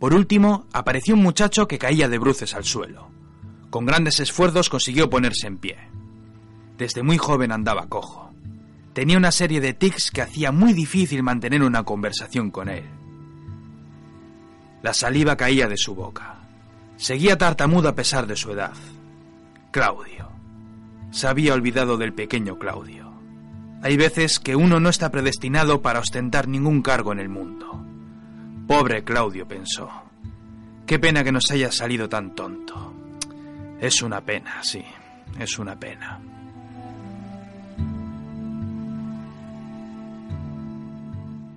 Por 0.00 0.14
último, 0.14 0.66
apareció 0.72 1.14
un 1.14 1.22
muchacho 1.22 1.68
que 1.68 1.76
caía 1.78 2.08
de 2.08 2.16
bruces 2.16 2.54
al 2.54 2.64
suelo. 2.64 3.10
Con 3.68 3.84
grandes 3.84 4.20
esfuerzos 4.20 4.70
consiguió 4.70 5.10
ponerse 5.10 5.46
en 5.46 5.58
pie. 5.58 5.76
Desde 6.78 7.02
muy 7.02 7.18
joven 7.18 7.52
andaba 7.52 7.86
cojo. 7.90 8.32
Tenía 8.94 9.18
una 9.18 9.30
serie 9.30 9.60
de 9.60 9.74
tics 9.74 10.10
que 10.10 10.22
hacía 10.22 10.50
muy 10.50 10.72
difícil 10.72 11.22
mantener 11.22 11.62
una 11.62 11.84
conversación 11.84 12.50
con 12.50 12.70
él. 12.70 12.84
La 14.82 14.94
saliva 14.94 15.36
caía 15.36 15.68
de 15.68 15.76
su 15.76 15.94
boca. 15.94 16.36
Seguía 16.96 17.36
tartamudo 17.36 17.90
a 17.90 17.94
pesar 17.94 18.26
de 18.26 18.36
su 18.36 18.50
edad. 18.50 18.72
Claudio. 19.72 20.30
Se 21.10 21.28
había 21.28 21.52
olvidado 21.52 21.98
del 21.98 22.14
pequeño 22.14 22.58
Claudio. 22.58 23.03
Hay 23.84 23.98
veces 23.98 24.40
que 24.40 24.56
uno 24.56 24.80
no 24.80 24.88
está 24.88 25.10
predestinado 25.10 25.82
para 25.82 25.98
ostentar 25.98 26.48
ningún 26.48 26.80
cargo 26.80 27.12
en 27.12 27.18
el 27.18 27.28
mundo. 27.28 27.84
Pobre 28.66 29.04
Claudio 29.04 29.46
pensó. 29.46 29.90
Qué 30.86 30.98
pena 30.98 31.22
que 31.22 31.32
nos 31.32 31.50
haya 31.50 31.70
salido 31.70 32.08
tan 32.08 32.34
tonto. 32.34 32.94
Es 33.78 34.00
una 34.00 34.22
pena, 34.22 34.62
sí, 34.62 34.82
es 35.38 35.58
una 35.58 35.78
pena. 35.78 36.18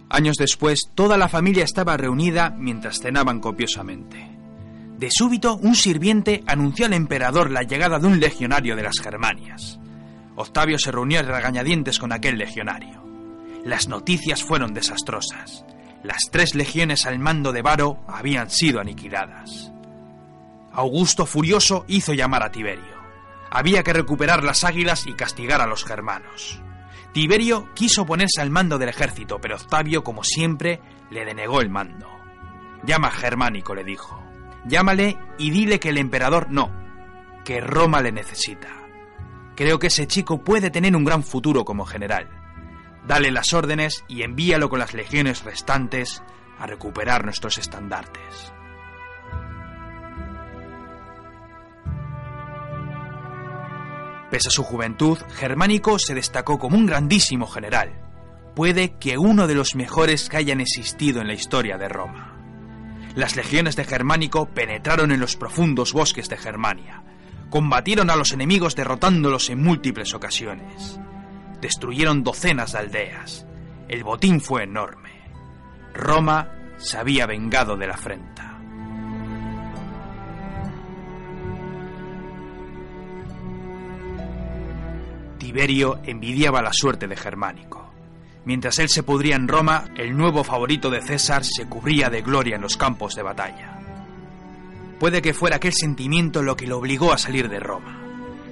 Años 0.09 0.35
después, 0.37 0.81
toda 0.93 1.17
la 1.17 1.29
familia 1.29 1.63
estaba 1.63 1.95
reunida 1.95 2.49
mientras 2.49 2.99
cenaban 2.99 3.39
copiosamente. 3.39 4.27
De 4.97 5.09
súbito, 5.11 5.55
un 5.55 5.75
sirviente 5.75 6.43
anunció 6.45 6.87
al 6.87 6.93
emperador 6.93 7.51
la 7.51 7.63
llegada 7.63 7.99
de 7.99 8.07
un 8.07 8.19
legionario 8.19 8.75
de 8.75 8.83
las 8.83 8.99
Germanias. 8.99 9.79
Octavio 10.39 10.77
se 10.77 10.91
reunió 10.91 11.19
a 11.19 11.23
regañadientes 11.23 11.97
con 11.97 12.11
aquel 12.11 12.37
legionario. 12.37 13.03
Las 13.65 13.87
noticias 13.87 14.43
fueron 14.43 14.71
desastrosas. 14.71 15.65
Las 16.03 16.29
tres 16.31 16.53
legiones 16.53 17.07
al 17.07 17.17
mando 17.17 17.51
de 17.51 17.63
Varo 17.63 17.97
habían 18.07 18.51
sido 18.51 18.79
aniquiladas. 18.79 19.71
Augusto, 20.71 21.25
furioso, 21.25 21.85
hizo 21.87 22.13
llamar 22.13 22.43
a 22.43 22.51
Tiberio. 22.51 22.95
Había 23.49 23.81
que 23.81 23.93
recuperar 23.93 24.43
las 24.43 24.63
águilas 24.63 25.07
y 25.07 25.13
castigar 25.13 25.59
a 25.59 25.65
los 25.65 25.83
germanos. 25.83 26.61
Tiberio 27.13 27.73
quiso 27.73 28.05
ponerse 28.05 28.39
al 28.39 28.51
mando 28.51 28.77
del 28.77 28.89
ejército, 28.89 29.39
pero 29.41 29.55
Octavio, 29.55 30.03
como 30.03 30.23
siempre, 30.23 30.79
le 31.09 31.25
denegó 31.25 31.61
el 31.61 31.71
mando. 31.71 32.07
Llama 32.83 33.07
a 33.07 33.11
Germánico, 33.11 33.73
le 33.73 33.83
dijo. 33.83 34.21
Llámale 34.65 35.17
y 35.39 35.49
dile 35.49 35.79
que 35.79 35.89
el 35.89 35.97
emperador 35.97 36.51
no, 36.51 36.69
que 37.43 37.59
Roma 37.59 38.01
le 38.01 38.11
necesita. 38.11 38.76
Creo 39.57 39.79
que 39.79 39.87
ese 39.87 40.05
chico 40.05 40.43
puede 40.43 40.69
tener 40.69 40.95
un 40.95 41.03
gran 41.03 41.23
futuro 41.23 41.65
como 41.65 41.83
general. 41.83 42.29
Dale 43.07 43.31
las 43.31 43.53
órdenes 43.53 44.05
y 44.07 44.21
envíalo 44.21 44.69
con 44.69 44.77
las 44.77 44.93
legiones 44.93 45.43
restantes 45.43 46.21
a 46.59 46.67
recuperar 46.67 47.25
nuestros 47.25 47.57
estandartes. 47.57 48.53
Pese 54.29 54.49
a 54.49 54.51
su 54.51 54.63
juventud, 54.63 55.17
Germánico 55.33 55.97
se 55.97 56.13
destacó 56.13 56.59
como 56.59 56.77
un 56.77 56.85
grandísimo 56.85 57.47
general. 57.47 57.99
Puede 58.55 58.97
que 58.99 59.17
uno 59.17 59.47
de 59.47 59.55
los 59.55 59.73
mejores 59.73 60.29
que 60.29 60.37
hayan 60.37 60.61
existido 60.61 61.19
en 61.19 61.27
la 61.27 61.33
historia 61.33 61.79
de 61.79 61.89
Roma. 61.89 62.37
Las 63.15 63.35
legiones 63.35 63.75
de 63.75 63.85
Germánico 63.85 64.49
penetraron 64.49 65.11
en 65.11 65.19
los 65.19 65.35
profundos 65.35 65.93
bosques 65.93 66.29
de 66.29 66.37
Germania. 66.37 67.01
Combatieron 67.49 68.09
a 68.09 68.15
los 68.15 68.31
enemigos 68.31 68.75
derrotándolos 68.75 69.49
en 69.49 69.63
múltiples 69.63 70.13
ocasiones. 70.13 70.99
Destruyeron 71.61 72.23
docenas 72.23 72.73
de 72.73 72.77
aldeas. 72.79 73.45
El 73.87 74.03
botín 74.03 74.41
fue 74.41 74.63
enorme. 74.63 75.11
Roma 75.93 76.51
se 76.77 76.97
había 76.97 77.25
vengado 77.25 77.77
de 77.77 77.87
la 77.87 77.93
afrenta. 77.93 78.59
Tiberio 85.37 85.99
envidiaba 86.03 86.61
la 86.61 86.73
suerte 86.73 87.07
de 87.07 87.15
Germánico. 87.15 87.93
Mientras 88.43 88.79
él 88.79 88.89
se 88.89 89.03
pudría 89.03 89.35
en 89.35 89.47
Roma, 89.47 89.85
el 89.95 90.15
nuevo 90.15 90.43
favorito 90.43 90.89
de 90.89 91.01
César 91.01 91.43
se 91.43 91.67
cubría 91.67 92.09
de 92.09 92.21
gloria 92.21 92.55
en 92.55 92.61
los 92.61 92.77
campos 92.77 93.15
de 93.15 93.23
batalla. 93.23 93.76
Puede 94.99 95.21
que 95.21 95.33
fuera 95.33 95.57
aquel 95.57 95.73
sentimiento 95.73 96.41
lo 96.41 96.55
que 96.55 96.67
lo 96.67 96.77
obligó 96.77 97.13
a 97.13 97.17
salir 97.17 97.49
de 97.49 97.59
Roma. 97.59 98.01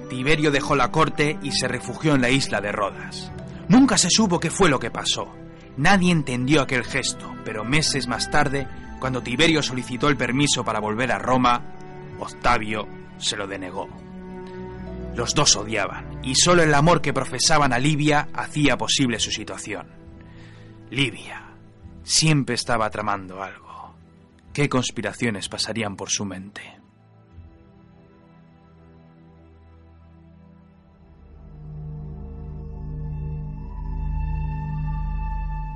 Tiberio 0.08 0.50
dejó 0.50 0.76
la 0.76 0.90
corte 0.92 1.38
y 1.42 1.50
se 1.50 1.66
refugió 1.66 2.14
en 2.14 2.20
la 2.20 2.30
isla 2.30 2.60
de 2.60 2.72
Rodas. 2.72 3.32
Nunca 3.68 3.98
se 3.98 4.10
supo 4.10 4.38
qué 4.38 4.50
fue 4.50 4.68
lo 4.68 4.78
que 4.78 4.90
pasó. 4.90 5.34
Nadie 5.76 6.12
entendió 6.12 6.62
aquel 6.62 6.84
gesto, 6.84 7.34
pero 7.44 7.64
meses 7.64 8.06
más 8.06 8.30
tarde, 8.30 8.68
cuando 9.00 9.22
Tiberio 9.22 9.62
solicitó 9.62 10.08
el 10.08 10.16
permiso 10.16 10.64
para 10.64 10.80
volver 10.80 11.10
a 11.12 11.18
Roma, 11.18 11.74
Octavio 12.18 12.86
se 13.18 13.36
lo 13.36 13.46
denegó. 13.46 13.88
Los 15.16 15.34
dos 15.34 15.56
odiaban, 15.56 16.20
y 16.22 16.34
solo 16.34 16.62
el 16.62 16.74
amor 16.74 17.00
que 17.00 17.12
profesaban 17.12 17.72
a 17.72 17.78
Livia 17.78 18.28
hacía 18.32 18.76
posible 18.76 19.18
su 19.18 19.30
situación. 19.30 19.88
Livia 20.90 21.42
siempre 22.04 22.54
estaba 22.54 22.88
tramando 22.90 23.42
algo. 23.42 23.65
¿Qué 24.56 24.70
conspiraciones 24.70 25.50
pasarían 25.50 25.96
por 25.96 26.08
su 26.08 26.24
mente? 26.24 26.62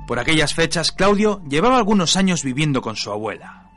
Por 0.07 0.17
aquellas 0.17 0.55
fechas, 0.55 0.91
Claudio 0.91 1.43
llevaba 1.47 1.77
algunos 1.77 2.17
años 2.17 2.43
viviendo 2.43 2.81
con 2.81 2.95
su 2.95 3.11
abuela. 3.11 3.69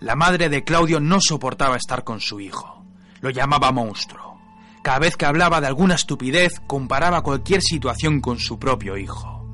la 0.00 0.16
madre 0.16 0.48
de 0.48 0.64
Claudio 0.64 0.98
no 0.98 1.20
soportaba 1.20 1.76
estar 1.76 2.02
con 2.02 2.18
su 2.18 2.40
hijo. 2.40 2.84
Lo 3.20 3.30
llamaba 3.30 3.70
monstruo. 3.70 4.40
Cada 4.82 4.98
vez 4.98 5.16
que 5.16 5.26
hablaba 5.26 5.60
de 5.60 5.68
alguna 5.68 5.94
estupidez, 5.94 6.58
comparaba 6.66 7.22
cualquier 7.22 7.62
situación 7.62 8.20
con 8.20 8.40
su 8.40 8.58
propio 8.58 8.96
hijo. 8.96 9.46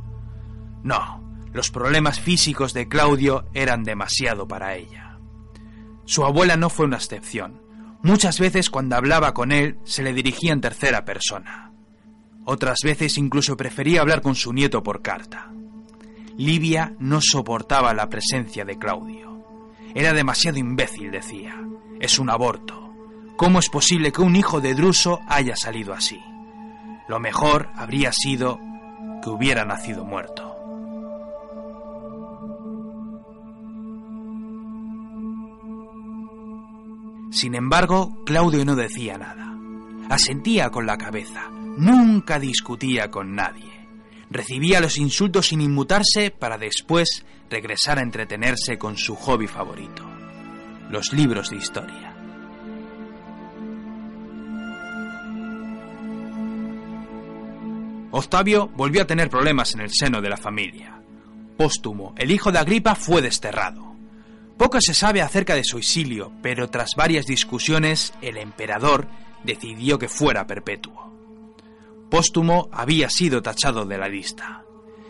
No, 0.83 1.20
los 1.53 1.71
problemas 1.71 2.21
físicos 2.21 2.73
de 2.73 2.89
Claudio 2.89 3.47
eran 3.55 3.83
demasiado 3.83 4.47
para 4.47 4.77
ella. 4.77 5.19
Su 6.05 6.25
abuela 6.25 6.57
no 6.57 6.71
fue 6.71 6.87
una 6.87 6.97
excepción. 6.97 7.63
Muchas 8.03 8.39
veces 8.39 8.71
cuando 8.71 8.97
hablaba 8.97 9.35
con 9.35 9.53
él 9.53 9.79
se 9.85 10.03
le 10.03 10.13
dirigía 10.13 10.53
en 10.53 10.61
tercera 10.61 11.05
persona. 11.05 11.73
Otras 12.45 12.79
veces 12.83 13.19
incluso 13.19 13.57
prefería 13.57 14.01
hablar 14.01 14.23
con 14.23 14.35
su 14.35 14.53
nieto 14.53 14.83
por 14.83 15.03
carta. 15.03 15.53
Livia 16.37 16.95
no 16.99 17.21
soportaba 17.21 17.93
la 17.95 18.09
presencia 18.09 18.65
de 18.65 18.79
Claudio. 18.79 19.45
Era 19.95 20.13
demasiado 20.13 20.59
imbécil, 20.59 21.11
decía. 21.11 21.55
Es 22.01 22.19
un 22.19 22.31
aborto. 22.31 22.95
¿Cómo 23.37 23.59
es 23.59 23.69
posible 23.69 24.13
que 24.13 24.23
un 24.23 24.37
hijo 24.37 24.61
de 24.61 24.75
Druso 24.75 25.21
haya 25.29 25.57
salido 25.57 25.93
así? 25.93 26.21
Lo 27.09 27.21
mejor 27.21 27.71
habría 27.75 28.13
sido 28.13 28.59
que 29.23 29.31
hubiera 29.31 29.65
nacido 29.65 30.05
muerto. 30.05 30.50
Sin 37.31 37.55
embargo, 37.55 38.25
Claudio 38.25 38.65
no 38.65 38.77
decía 38.77 39.19
nada. 39.19 39.55
Asentía 40.09 40.71
con 40.71 40.87
la 40.87 40.99
cabeza. 40.99 41.49
Nunca 41.51 42.39
discutía 42.39 43.11
con 43.11 43.35
nadie 43.35 43.81
recibía 44.31 44.81
los 44.81 44.97
insultos 44.97 45.49
sin 45.49 45.61
inmutarse 45.61 46.31
para 46.31 46.57
después 46.57 47.27
regresar 47.51 47.99
a 47.99 48.03
entretenerse 48.03 48.79
con 48.79 48.97
su 48.97 49.17
hobby 49.17 49.49
favorito, 49.49 50.09
los 50.89 51.13
libros 51.13 51.51
de 51.51 51.57
historia. 51.57 52.15
Octavio 58.13 58.69
volvió 58.69 59.03
a 59.03 59.07
tener 59.07 59.29
problemas 59.29 59.75
en 59.75 59.83
el 59.83 59.91
seno 59.91 60.21
de 60.21 60.29
la 60.29 60.37
familia. 60.37 61.01
Póstumo, 61.57 62.15
el 62.17 62.31
hijo 62.31 62.51
de 62.51 62.59
Agripa, 62.59 62.95
fue 62.95 63.23
desterrado. 63.23 63.90
Poco 64.61 64.79
se 64.79 64.93
sabe 64.93 65.23
acerca 65.23 65.55
de 65.55 65.65
su 65.65 65.79
exilio, 65.79 66.33
pero 66.43 66.69
tras 66.69 66.91
varias 66.95 67.25
discusiones, 67.25 68.13
el 68.21 68.37
emperador 68.37 69.09
decidió 69.43 69.99
que 69.99 70.07
fuera 70.07 70.47
perpetuo. 70.47 71.17
Póstumo 72.11 72.69
había 72.71 73.09
sido 73.09 73.41
tachado 73.41 73.87
de 73.87 73.97
la 73.97 74.07
lista. 74.07 74.63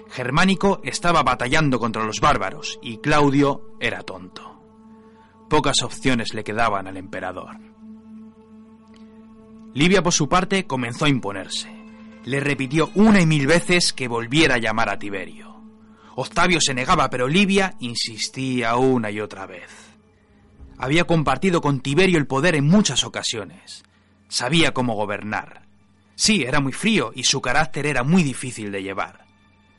Germánico 0.09 0.80
estaba 0.85 1.25
batallando 1.25 1.80
contra 1.80 2.04
los 2.04 2.21
bárbaros 2.21 2.78
y 2.80 2.99
Claudio 2.99 3.75
era 3.80 4.04
tonto. 4.04 4.62
Pocas 5.49 5.83
opciones 5.83 6.33
le 6.33 6.45
quedaban 6.45 6.87
al 6.87 6.97
emperador. 6.97 7.57
Livia, 9.75 10.00
por 10.00 10.12
su 10.12 10.28
parte, 10.28 10.69
comenzó 10.69 11.07
a 11.07 11.09
imponerse. 11.09 11.69
Le 12.25 12.38
repitió 12.38 12.92
una 12.95 13.21
y 13.21 13.26
mil 13.26 13.49
veces 13.49 13.92
que 13.92 14.07
volviera 14.07 14.54
a 14.54 14.59
llamar 14.59 14.90
a 14.90 14.99
Tiberio. 15.00 15.50
Octavio 16.21 16.61
se 16.61 16.75
negaba, 16.75 17.09
pero 17.09 17.29
Livia 17.29 17.77
insistía 17.81 18.77
una 18.77 19.11
y 19.11 19.21
otra 19.21 19.47
vez. 19.47 19.71
Había 20.77 21.05
compartido 21.05 21.62
con 21.62 21.81
Tiberio 21.81 22.19
el 22.19 22.27
poder 22.27 22.57
en 22.57 22.67
muchas 22.67 23.05
ocasiones. 23.05 23.85
Sabía 24.29 24.75
cómo 24.75 24.95
gobernar. 24.95 25.62
Sí, 26.17 26.43
era 26.43 26.61
muy 26.61 26.73
frío 26.73 27.11
y 27.15 27.25
su 27.25 27.41
carácter 27.41 27.87
era 27.87 28.03
muy 28.03 28.23
difícil 28.23 28.71
de 28.71 28.83
llevar. 28.83 29.25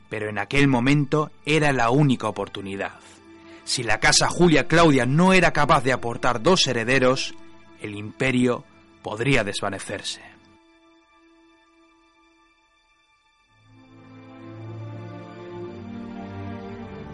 Pero 0.10 0.30
en 0.30 0.40
aquel 0.40 0.68
momento 0.68 1.32
era 1.46 1.72
la 1.74 1.92
única 1.92 2.28
oportunidad. 2.28 3.00
Si 3.64 3.84
la 3.84 4.00
casa 4.00 4.28
Julia 4.28 4.68
Claudia 4.68 5.06
no 5.06 5.34
era 5.34 5.54
capaz 5.54 5.84
de 5.84 5.94
aportar 5.94 6.42
dos 6.42 6.66
herederos, 6.66 7.36
el 7.82 7.94
imperio 7.94 8.66
podría 9.04 9.44
desvanecerse. 9.44 10.22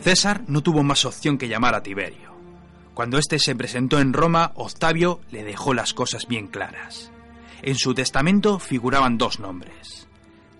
César 0.07 0.45
no 0.47 0.63
tuvo 0.63 0.83
más 0.83 1.03
opción 1.03 1.37
que 1.37 1.49
llamar 1.49 1.75
a 1.75 1.83
Tiberio. 1.83 2.33
Cuando 2.93 3.17
éste 3.17 3.39
se 3.39 3.57
presentó 3.57 3.99
en 3.99 4.13
Roma, 4.13 4.53
Octavio 4.55 5.19
le 5.31 5.43
dejó 5.43 5.73
las 5.73 5.93
cosas 5.93 6.29
bien 6.29 6.47
claras. 6.47 7.11
En 7.61 7.75
su 7.75 7.93
testamento 7.93 8.57
figuraban 8.57 9.17
dos 9.17 9.41
nombres. 9.41 10.07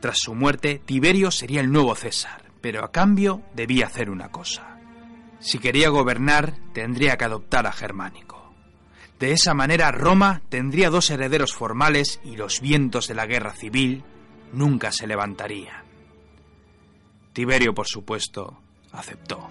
Tras 0.02 0.18
su 0.20 0.36
muerte, 0.36 0.82
Tiberio 0.86 1.32
sería 1.32 1.62
el 1.62 1.72
nuevo 1.72 1.96
César, 1.96 2.44
pero 2.60 2.84
a 2.84 2.92
cambio 2.92 3.42
debía 3.56 3.86
hacer 3.86 4.10
una 4.10 4.34
cosa. 4.34 4.80
Si 5.40 5.60
quería 5.60 5.88
gobernar, 5.88 6.56
tendría 6.74 7.16
que 7.16 7.24
adoptar 7.24 7.68
a 7.68 7.72
Germánico. 7.72 8.54
De 9.18 9.32
esa 9.32 9.54
manera, 9.54 9.94
Roma 9.94 10.42
tendría 10.50 10.90
dos 10.90 11.10
herederos 11.10 11.54
formales 11.54 12.20
y 12.26 12.36
los 12.36 12.60
vientos 12.60 13.08
de 13.08 13.14
la 13.14 13.26
guerra 13.26 13.54
civil 13.54 14.04
nunca 14.52 14.92
se 14.92 15.08
levantarían. 15.08 15.86
Tiberio, 17.32 17.74
por 17.74 17.88
supuesto, 17.88 18.62
aceptó. 18.92 19.50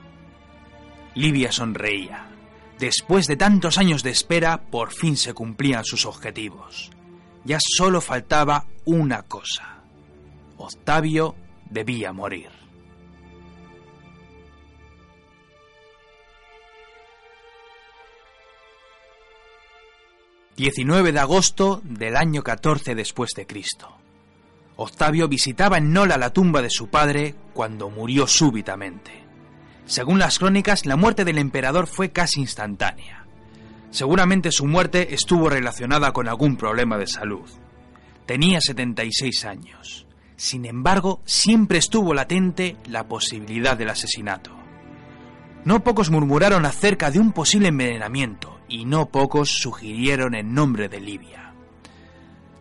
Livia 1.15 1.53
sonreía. 1.53 2.27
Después 2.79 3.27
de 3.27 3.37
tantos 3.37 3.79
años 3.79 4.03
de 4.03 4.11
espera, 4.11 4.63
por 4.63 4.93
fin 4.93 5.17
se 5.17 5.33
cumplían 5.33 5.85
sus 5.85 6.05
objetivos 6.05 6.91
ya 7.47 7.59
solo 7.61 8.01
faltaba 8.01 8.67
una 8.85 9.23
cosa. 9.23 9.83
Octavio 10.59 11.35
debía 11.71 12.13
morir. 12.13 12.51
...19 20.57 21.13
de 21.13 21.21
agosto 21.21 21.83
del 21.85 22.17
año 22.17 22.43
14 22.43 22.95
después 22.95 23.33
de 23.37 23.47
Cristo. 23.47 23.95
Octavio 24.77 25.29
visitaba 25.29 25.77
en 25.77 25.93
Nola 25.93 26.17
la 26.17 26.33
tumba 26.33 26.63
de 26.63 26.71
su 26.71 26.89
padre 26.89 27.35
cuando 27.53 27.91
murió 27.91 28.27
súbitamente. 28.27 29.26
Según 29.87 30.19
las 30.19 30.39
crónicas, 30.39 30.85
la 30.85 30.97
muerte 30.97 31.25
del 31.25 31.39
emperador 31.39 31.87
fue 31.87 32.11
casi 32.11 32.41
instantánea. 32.41 33.25
Seguramente 33.91 34.51
su 34.51 34.67
muerte 34.67 35.15
estuvo 35.15 35.49
relacionada 35.49 36.13
con 36.13 36.29
algún 36.29 36.57
problema 36.57 36.99
de 36.99 37.07
salud. 37.07 37.49
Tenía 38.27 38.61
76 38.61 39.45
años. 39.45 40.07
Sin 40.37 40.67
embargo, 40.67 41.23
siempre 41.25 41.79
estuvo 41.79 42.13
latente 42.13 42.77
la 42.87 43.07
posibilidad 43.07 43.77
del 43.77 43.91
asesinato. 43.91 44.51
No 45.65 45.83
pocos 45.83 46.11
murmuraron 46.11 46.67
acerca 46.67 47.11
de 47.11 47.21
un 47.21 47.33
posible 47.33 47.69
envenenamiento 47.69 48.61
y 48.69 48.85
no 48.85 49.07
pocos 49.07 49.51
sugirieron 49.51 50.35
el 50.35 50.53
nombre 50.53 50.89
de 50.89 51.01
Livia. 51.01 51.55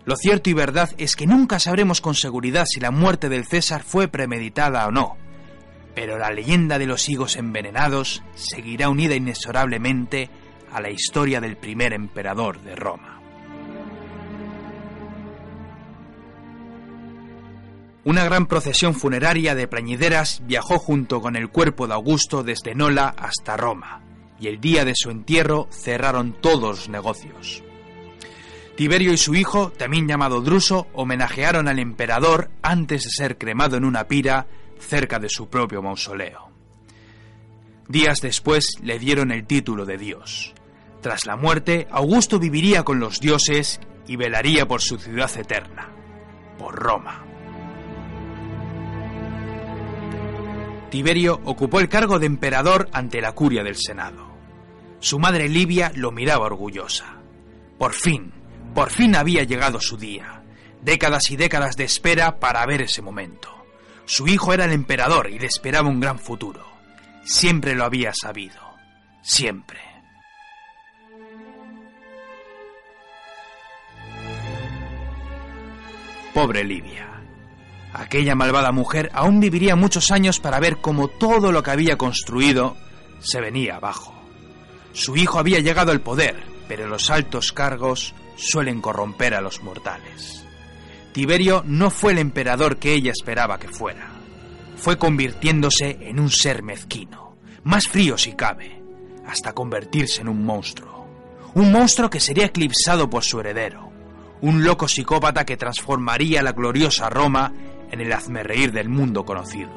Lo 0.06 0.16
cierto 0.16 0.52
y 0.52 0.54
verdad 0.54 0.92
es 1.00 1.16
que 1.16 1.26
nunca 1.26 1.58
sabremos 1.58 2.00
con 2.00 2.14
seguridad 2.14 2.66
si 2.68 2.80
la 2.80 2.92
muerte 2.92 3.28
del 3.28 3.46
César 3.46 3.82
fue 3.84 4.08
premeditada 4.08 4.88
o 4.88 4.92
no, 4.92 5.18
pero 5.96 6.20
la 6.20 6.30
leyenda 6.30 6.78
de 6.78 6.86
los 6.86 7.08
higos 7.08 7.38
envenenados 7.38 8.22
seguirá 8.36 8.90
unida 8.90 9.16
inexorablemente 9.16 10.30
a 10.72 10.82
la 10.82 10.90
historia 10.90 11.40
del 11.40 11.56
primer 11.56 11.94
emperador 11.94 12.62
de 12.62 12.76
Roma. 12.76 13.22
Una 18.04 18.24
gran 18.26 18.46
procesión 18.46 18.94
funeraria 18.94 19.56
de 19.56 19.68
plañideras 19.68 20.44
viajó 20.46 20.78
junto 20.78 21.22
con 21.22 21.36
el 21.36 21.50
cuerpo 21.50 21.88
de 21.88 21.96
Augusto 21.96 22.44
desde 22.44 22.76
Nola 22.76 23.16
hasta 23.18 23.58
Roma, 23.58 24.04
y 24.40 24.48
el 24.48 24.60
día 24.60 24.86
de 24.86 24.94
su 24.96 25.10
entierro 25.10 25.68
cerraron 25.72 26.34
todos 26.40 26.62
los 26.62 26.90
negocios. 26.90 27.64
Tiberio 28.76 29.14
y 29.14 29.18
su 29.18 29.34
hijo, 29.34 29.72
también 29.72 30.08
llamado 30.08 30.42
Druso, 30.42 30.88
homenajearon 30.94 31.70
al 31.70 31.80
emperador 31.80 32.52
antes 32.62 33.06
de 33.06 33.10
ser 33.10 33.38
cremado 33.38 33.78
en 33.78 33.86
una 33.86 34.08
pira 34.08 34.46
cerca 34.80 35.20
de 35.20 35.30
su 35.30 35.48
propio 35.50 35.82
mausoleo. 35.82 36.50
Días 37.88 38.20
después 38.22 38.66
le 38.82 38.98
dieron 38.98 39.32
el 39.32 39.46
título 39.46 39.86
de 39.86 39.98
Dios. 39.98 40.54
Tras 41.02 41.26
la 41.26 41.36
muerte, 41.36 41.88
Augusto 41.92 42.40
viviría 42.40 42.84
con 42.84 43.00
los 43.00 43.20
dioses 43.20 43.80
y 44.08 44.16
velaría 44.16 44.68
por 44.68 44.82
su 44.82 44.98
ciudad 44.98 45.30
eterna, 45.38 45.90
por 46.58 46.76
Roma. 46.76 47.24
Tiberio 50.90 51.42
ocupó 51.44 51.80
el 51.80 51.90
cargo 51.90 52.20
de 52.20 52.26
emperador 52.26 52.90
ante 52.92 53.22
la 53.22 53.34
curia 53.34 53.64
del 53.64 53.76
Senado. 53.76 54.32
Su 55.00 55.20
madre 55.20 55.50
Livia 55.50 55.92
lo 55.94 56.12
miraba 56.12 56.46
orgullosa. 56.46 57.18
Por 57.78 57.94
fin, 57.94 58.32
por 58.74 58.90
fin 58.90 59.16
había 59.16 59.44
llegado 59.44 59.80
su 59.80 59.98
día. 59.98 60.44
Décadas 60.82 61.30
y 61.32 61.36
décadas 61.36 61.76
de 61.76 61.84
espera 61.84 62.40
para 62.40 62.66
ver 62.66 62.82
ese 62.82 63.02
momento. 63.02 63.65
Su 64.06 64.28
hijo 64.28 64.54
era 64.54 64.66
el 64.66 64.72
emperador 64.72 65.30
y 65.30 65.40
le 65.40 65.48
esperaba 65.48 65.90
un 65.90 66.00
gran 66.00 66.20
futuro. 66.20 66.66
Siempre 67.24 67.76
lo 67.76 67.86
había 67.86 68.14
sabido. 68.14 68.62
Siempre. 69.22 69.80
Pobre 76.34 76.64
Livia. 76.64 77.08
Aquella 77.94 78.36
malvada 78.36 78.72
mujer 78.72 79.10
aún 79.14 79.40
viviría 79.40 79.76
muchos 79.76 80.12
años 80.12 80.40
para 80.40 80.60
ver 80.60 80.78
cómo 80.78 81.08
todo 81.08 81.52
lo 81.52 81.64
que 81.64 81.72
había 81.72 81.98
construido 81.98 82.76
se 83.20 83.40
venía 83.40 83.78
abajo. 83.78 84.14
Su 84.92 85.16
hijo 85.16 85.40
había 85.40 85.60
llegado 85.60 85.92
al 85.92 86.02
poder, 86.02 86.44
pero 86.68 86.88
los 86.88 87.10
altos 87.10 87.54
cargos 87.54 88.14
suelen 88.36 88.82
corromper 88.82 89.34
a 89.34 89.42
los 89.42 89.64
mortales. 89.64 90.45
Tiberio 91.16 91.64
no 91.66 91.92
fue 91.92 92.12
el 92.12 92.18
emperador 92.18 92.76
que 92.76 92.94
ella 92.94 93.12
esperaba 93.12 93.58
que 93.58 93.70
fuera. 93.70 94.10
Fue 94.76 94.98
convirtiéndose 94.98 95.98
en 96.02 96.20
un 96.20 96.30
ser 96.30 96.62
mezquino, 96.62 97.38
más 97.64 97.88
frío 97.88 98.18
si 98.18 98.34
cabe, 98.34 98.84
hasta 99.26 99.54
convertirse 99.54 100.20
en 100.20 100.28
un 100.28 100.44
monstruo. 100.44 101.08
Un 101.54 101.72
monstruo 101.72 102.10
que 102.10 102.20
sería 102.20 102.48
eclipsado 102.48 103.10
por 103.10 103.24
su 103.24 103.40
heredero. 103.40 103.90
Un 104.42 104.66
loco 104.66 104.90
psicópata 104.90 105.46
que 105.46 105.56
transformaría 105.56 106.44
la 106.44 106.52
gloriosa 106.52 107.10
Roma 107.10 107.54
en 107.90 108.02
el 108.02 108.12
hazmerreír 108.12 108.74
del 108.74 108.90
mundo 108.90 109.24
conocido. 109.24 109.72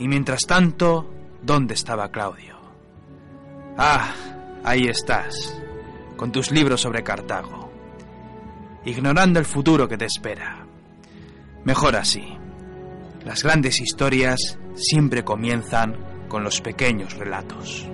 Y 0.00 0.08
mientras 0.08 0.46
tanto, 0.48 1.14
¿dónde 1.42 1.74
estaba 1.74 2.10
Claudio? 2.10 2.56
Ah, 3.78 4.12
ahí 4.64 4.88
estás, 4.88 5.62
con 6.16 6.32
tus 6.32 6.50
libros 6.50 6.80
sobre 6.80 7.04
Cartago, 7.04 7.61
ignorando 8.84 9.38
el 9.38 9.44
futuro 9.44 9.88
que 9.88 9.96
te 9.96 10.06
espera. 10.06 10.66
Mejor 11.64 11.96
así. 11.96 12.36
Las 13.24 13.42
grandes 13.42 13.80
historias 13.80 14.58
siempre 14.74 15.24
comienzan 15.24 15.96
con 16.28 16.42
los 16.42 16.60
pequeños 16.60 17.14
relatos. 17.14 17.86